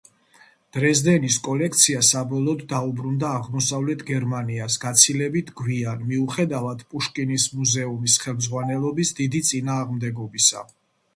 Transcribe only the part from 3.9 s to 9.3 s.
გერმანიას გაცილებით გვიან, მიუხედავად პუშკინის მუზეუმის ხელმძღვანელობის